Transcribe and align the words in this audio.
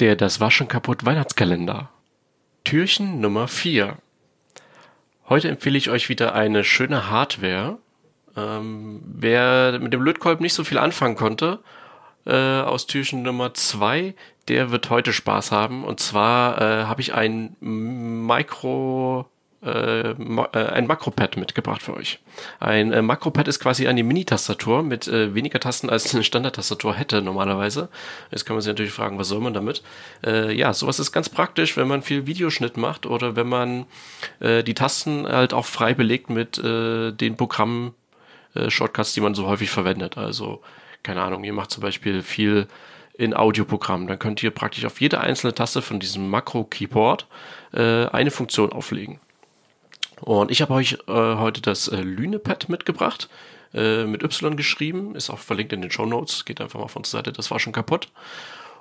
Der 0.00 0.14
Das 0.14 0.38
war 0.38 0.52
schon 0.52 0.68
kaputt 0.68 1.04
Weihnachtskalender. 1.04 1.88
Türchen 2.62 3.20
Nummer 3.20 3.48
4. 3.48 3.96
Heute 5.28 5.48
empfehle 5.48 5.76
ich 5.76 5.90
euch 5.90 6.08
wieder 6.08 6.36
eine 6.36 6.62
schöne 6.62 7.10
Hardware. 7.10 7.78
Ähm, 8.36 9.02
wer 9.04 9.80
mit 9.80 9.92
dem 9.92 10.02
Lötkolb 10.02 10.40
nicht 10.40 10.54
so 10.54 10.62
viel 10.62 10.78
anfangen 10.78 11.16
konnte, 11.16 11.58
äh, 12.26 12.60
aus 12.60 12.86
Türchen 12.86 13.22
Nummer 13.22 13.54
2, 13.54 14.14
der 14.46 14.70
wird 14.70 14.88
heute 14.88 15.12
Spaß 15.12 15.50
haben. 15.50 15.82
Und 15.82 15.98
zwar 15.98 16.60
äh, 16.60 16.84
habe 16.84 17.00
ich 17.00 17.14
ein 17.14 17.56
Micro 17.58 19.28
äh, 20.18 20.58
ein 20.58 20.86
Makropad 20.86 21.36
mitgebracht 21.36 21.82
für 21.82 21.94
euch. 21.94 22.18
Ein 22.60 22.92
äh, 22.92 23.02
Makropad 23.02 23.48
ist 23.48 23.60
quasi 23.60 23.86
eine 23.86 24.02
Mini-Tastatur 24.02 24.82
mit 24.82 25.08
äh, 25.08 25.34
weniger 25.34 25.60
Tasten 25.60 25.90
als 25.90 26.14
eine 26.14 26.24
Standard-Tastatur 26.24 26.94
hätte 26.94 27.22
normalerweise. 27.22 27.88
Jetzt 28.30 28.44
kann 28.44 28.56
man 28.56 28.62
sich 28.62 28.70
natürlich 28.70 28.92
fragen, 28.92 29.18
was 29.18 29.28
soll 29.28 29.40
man 29.40 29.54
damit? 29.54 29.82
Äh, 30.24 30.52
ja, 30.54 30.72
sowas 30.72 30.98
ist 30.98 31.12
ganz 31.12 31.28
praktisch, 31.28 31.76
wenn 31.76 31.88
man 31.88 32.02
viel 32.02 32.26
Videoschnitt 32.26 32.76
macht 32.76 33.06
oder 33.06 33.36
wenn 33.36 33.48
man 33.48 33.86
äh, 34.40 34.62
die 34.62 34.74
Tasten 34.74 35.26
halt 35.26 35.54
auch 35.54 35.66
frei 35.66 35.94
belegt 35.94 36.30
mit 36.30 36.58
den 36.58 37.36
Programmen, 37.36 37.94
äh, 38.54 38.70
Shortcuts, 38.70 39.12
die 39.12 39.20
man 39.20 39.34
so 39.34 39.46
häufig 39.46 39.70
verwendet. 39.70 40.16
Also, 40.18 40.60
keine 41.02 41.22
Ahnung, 41.22 41.44
ihr 41.44 41.52
macht 41.52 41.70
zum 41.70 41.82
Beispiel 41.82 42.22
viel 42.22 42.66
in 43.14 43.34
Audioprogrammen. 43.34 44.06
Dann 44.06 44.18
könnt 44.18 44.42
ihr 44.42 44.50
praktisch 44.50 44.84
auf 44.84 45.00
jede 45.00 45.20
einzelne 45.20 45.54
Taste 45.54 45.82
von 45.82 46.00
diesem 46.00 46.28
Makro-Keyboard 46.30 47.26
äh, 47.72 48.06
eine 48.06 48.30
Funktion 48.30 48.72
auflegen. 48.72 49.20
Und 50.20 50.50
ich 50.50 50.62
habe 50.62 50.74
euch 50.74 50.98
äh, 51.06 51.12
heute 51.12 51.60
das 51.60 51.88
äh, 51.88 51.96
Lünepad 51.96 52.68
mitgebracht, 52.68 53.28
äh, 53.74 54.04
mit 54.04 54.22
Y 54.22 54.56
geschrieben, 54.56 55.14
ist 55.14 55.30
auch 55.30 55.38
verlinkt 55.38 55.72
in 55.72 55.82
den 55.82 55.90
Show 55.90 56.06
Notes, 56.06 56.44
geht 56.44 56.60
einfach 56.60 56.78
mal 56.78 56.86
auf 56.86 56.96
unsere 56.96 57.18
Seite, 57.18 57.32
das 57.32 57.50
war 57.50 57.60
schon 57.60 57.72
kaputt. 57.72 58.08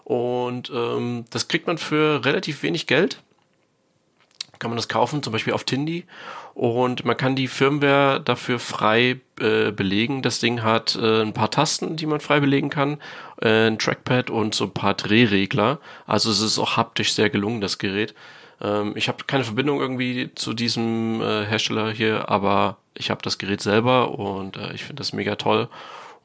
Und 0.04 0.72
ähm, 0.74 1.26
das 1.32 1.50
kriegt 1.50 1.68
man 1.68 1.78
für 1.78 2.24
relativ 2.24 2.64
wenig 2.64 2.88
Geld. 2.88 3.22
Kann 4.58 4.72
man 4.72 4.78
das 4.78 4.88
kaufen, 4.88 5.22
zum 5.22 5.34
Beispiel 5.34 5.54
auf 5.54 5.66
Tindy. 5.66 6.06
Und 6.54 7.04
man 7.04 7.18
kann 7.18 7.36
die 7.36 7.48
Firmware 7.50 8.22
dafür 8.22 8.58
frei 8.58 9.20
äh, 9.40 9.72
belegen. 9.72 10.22
Das 10.22 10.40
Ding 10.40 10.64
hat 10.64 10.96
äh, 10.96 11.22
ein 11.22 11.34
paar 11.34 11.52
Tasten, 11.52 11.98
die 11.98 12.06
man 12.06 12.22
frei 12.22 12.40
belegen 12.40 12.70
kann, 12.70 13.00
äh, 13.42 13.68
ein 13.68 13.78
Trackpad 13.78 14.30
und 14.30 14.56
so 14.56 14.64
ein 14.64 14.72
paar 14.72 14.94
Drehregler. 14.94 15.80
Also 16.06 16.32
es 16.32 16.40
ist 16.40 16.58
auch 16.58 16.78
haptisch 16.78 17.14
sehr 17.14 17.30
gelungen, 17.30 17.60
das 17.60 17.78
Gerät. 17.78 18.16
Ähm, 18.62 18.94
ich 18.96 19.08
habe 19.08 19.24
keine 19.26 19.44
Verbindung 19.44 19.80
irgendwie 19.80 20.32
zu 20.36 20.54
diesem 20.54 21.22
äh, 21.22 21.46
Hersteller 21.46 21.92
hier, 21.92 22.30
aber 22.30 22.78
ich 22.94 23.10
habe 23.10 23.22
das 23.22 23.38
Gerät 23.38 23.62
selber 23.62 24.18
und 24.18 24.58
äh, 24.58 24.74
ich 24.74 24.84
finde 24.84 25.02
das 25.02 25.14
mega 25.14 25.36
toll 25.36 25.70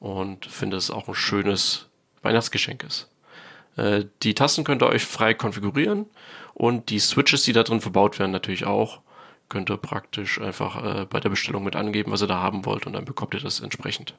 und 0.00 0.46
finde 0.46 0.76
es 0.76 0.90
auch 0.90 1.08
ein 1.08 1.14
schönes 1.14 1.88
Weihnachtsgeschenk 2.22 2.82
ist. 2.84 3.08
Äh, 3.76 4.04
die 4.22 4.34
Tasten 4.34 4.64
könnt 4.64 4.82
ihr 4.82 4.88
euch 4.88 5.04
frei 5.04 5.34
konfigurieren 5.34 6.06
und 6.54 6.90
die 6.90 6.98
Switches, 6.98 7.42
die 7.42 7.52
da 7.52 7.62
drin 7.62 7.80
verbaut 7.80 8.18
werden, 8.18 8.32
natürlich 8.32 8.64
auch. 8.64 9.00
Könnt 9.48 9.70
ihr 9.70 9.76
praktisch 9.76 10.40
einfach 10.40 10.82
äh, 10.82 11.04
bei 11.04 11.20
der 11.20 11.28
Bestellung 11.28 11.64
mit 11.64 11.76
angeben, 11.76 12.10
was 12.10 12.22
ihr 12.22 12.28
da 12.28 12.40
haben 12.40 12.64
wollt 12.64 12.86
und 12.86 12.94
dann 12.94 13.04
bekommt 13.04 13.34
ihr 13.34 13.40
das 13.40 13.60
entsprechend. 13.60 14.14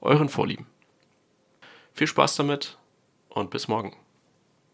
Euren 0.00 0.30
Vorlieben. 0.30 0.66
Viel 1.92 2.06
Spaß 2.06 2.36
damit 2.36 2.78
und 3.28 3.50
bis 3.50 3.68
morgen. 3.68 3.94